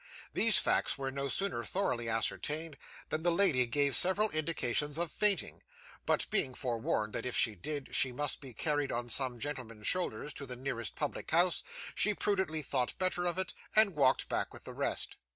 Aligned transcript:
These 0.33 0.57
facts 0.57 0.97
were 0.97 1.11
no 1.11 1.27
sooner 1.27 1.63
thoroughly 1.63 2.09
ascertained, 2.09 2.75
than 3.09 3.21
the 3.21 3.31
lady 3.31 3.67
gave 3.67 3.95
several 3.95 4.31
indications 4.31 4.97
of 4.97 5.11
fainting, 5.11 5.61
but 6.07 6.25
being 6.31 6.55
forewarned 6.55 7.13
that 7.13 7.23
if 7.27 7.37
she 7.37 7.53
did, 7.53 7.95
she 7.95 8.11
must 8.11 8.41
be 8.41 8.51
carried 8.51 8.91
on 8.91 9.09
some 9.09 9.37
gentleman's 9.37 9.85
shoulders 9.85 10.33
to 10.33 10.47
the 10.47 10.55
nearest 10.55 10.95
public 10.95 11.29
house, 11.29 11.63
she 11.93 12.15
prudently 12.15 12.63
thought 12.63 12.97
better 12.97 13.27
of 13.27 13.37
it, 13.37 13.53
and 13.75 13.95
walked 13.95 14.27
back 14.27 14.55
with 14.55 14.63
the 14.63 14.73
rest. 14.73 15.17